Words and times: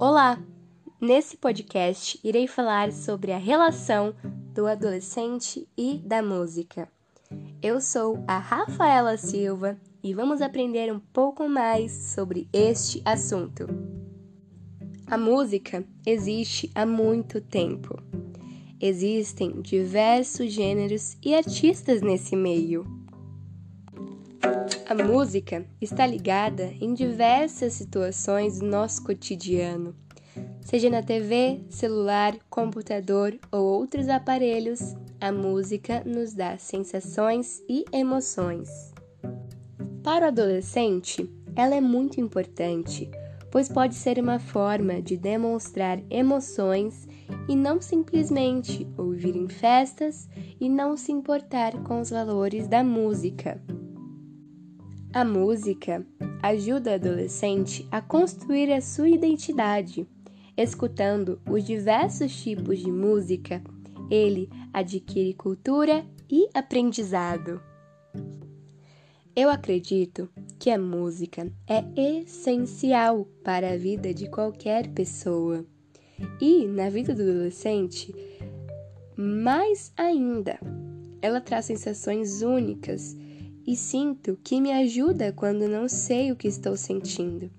Olá! 0.00 0.40
Nesse 1.00 1.36
podcast 1.36 2.20
irei 2.22 2.46
falar 2.46 2.92
sobre 2.92 3.32
a 3.32 3.36
relação 3.36 4.14
do 4.54 4.68
adolescente 4.68 5.66
e 5.76 5.98
da 5.98 6.22
música. 6.22 6.88
Eu 7.60 7.80
sou 7.80 8.22
a 8.24 8.38
Rafaela 8.38 9.16
Silva 9.16 9.76
e 10.00 10.14
vamos 10.14 10.40
aprender 10.40 10.92
um 10.92 11.00
pouco 11.00 11.48
mais 11.48 11.90
sobre 11.90 12.48
este 12.52 13.02
assunto. 13.04 13.66
A 15.04 15.18
música 15.18 15.84
existe 16.06 16.70
há 16.76 16.86
muito 16.86 17.40
tempo. 17.40 18.00
Existem 18.80 19.60
diversos 19.60 20.52
gêneros 20.52 21.16
e 21.20 21.34
artistas 21.34 22.02
nesse 22.02 22.36
meio. 22.36 22.86
A 24.88 24.94
música 24.94 25.66
está 25.82 26.06
ligada 26.06 26.72
em 26.80 26.94
diversas 26.94 27.74
situações 27.74 28.58
do 28.58 28.64
nosso 28.64 29.04
cotidiano, 29.04 29.94
seja 30.62 30.88
na 30.88 31.02
TV, 31.02 31.60
celular, 31.68 32.34
computador 32.48 33.38
ou 33.52 33.66
outros 33.66 34.08
aparelhos. 34.08 34.96
A 35.20 35.30
música 35.30 36.02
nos 36.06 36.32
dá 36.32 36.56
sensações 36.56 37.62
e 37.68 37.84
emoções. 37.92 38.70
Para 40.02 40.24
o 40.24 40.28
adolescente, 40.28 41.30
ela 41.54 41.74
é 41.74 41.82
muito 41.82 42.18
importante, 42.18 43.10
pois 43.50 43.68
pode 43.68 43.94
ser 43.94 44.18
uma 44.18 44.38
forma 44.38 45.02
de 45.02 45.18
demonstrar 45.18 46.00
emoções 46.08 47.06
e 47.46 47.54
não 47.54 47.78
simplesmente 47.78 48.88
ouvir 48.96 49.36
em 49.36 49.50
festas 49.50 50.26
e 50.58 50.66
não 50.66 50.96
se 50.96 51.12
importar 51.12 51.72
com 51.82 52.00
os 52.00 52.08
valores 52.08 52.66
da 52.66 52.82
música. 52.82 53.60
A 55.18 55.24
música 55.24 56.06
ajuda 56.40 56.92
o 56.92 56.94
adolescente 56.94 57.84
a 57.90 58.00
construir 58.00 58.72
a 58.72 58.80
sua 58.80 59.08
identidade. 59.08 60.06
Escutando 60.56 61.40
os 61.44 61.64
diversos 61.64 62.40
tipos 62.40 62.78
de 62.78 62.92
música, 62.92 63.60
ele 64.08 64.48
adquire 64.72 65.34
cultura 65.34 66.06
e 66.30 66.48
aprendizado. 66.54 67.60
Eu 69.34 69.50
acredito 69.50 70.28
que 70.56 70.70
a 70.70 70.78
música 70.78 71.52
é 71.66 71.82
essencial 72.20 73.26
para 73.42 73.72
a 73.72 73.76
vida 73.76 74.14
de 74.14 74.30
qualquer 74.30 74.86
pessoa 74.92 75.66
e, 76.40 76.64
na 76.64 76.88
vida 76.90 77.12
do 77.12 77.22
adolescente, 77.22 78.14
mais 79.16 79.92
ainda. 79.96 80.60
Ela 81.20 81.40
traz 81.40 81.64
sensações 81.64 82.40
únicas 82.40 83.16
e 83.68 83.76
sinto 83.76 84.38
que 84.42 84.62
me 84.62 84.72
ajuda 84.72 85.30
quando 85.30 85.68
não 85.68 85.90
sei 85.90 86.32
o 86.32 86.36
que 86.36 86.48
estou 86.48 86.74
sentindo. 86.74 87.50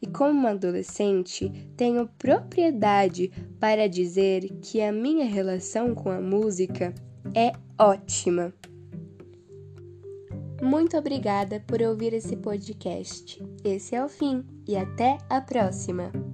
E 0.00 0.06
como 0.06 0.46
adolescente, 0.46 1.50
tenho 1.76 2.08
propriedade 2.16 3.32
para 3.58 3.88
dizer 3.88 4.48
que 4.62 4.80
a 4.80 4.92
minha 4.92 5.24
relação 5.24 5.96
com 5.96 6.12
a 6.12 6.20
música 6.20 6.94
é 7.34 7.50
ótima. 7.76 8.54
Muito 10.62 10.96
obrigada 10.96 11.58
por 11.66 11.82
ouvir 11.82 12.12
esse 12.12 12.36
podcast. 12.36 13.42
Esse 13.64 13.96
é 13.96 14.04
o 14.04 14.08
fim 14.08 14.44
e 14.64 14.76
até 14.76 15.18
a 15.28 15.40
próxima! 15.40 16.27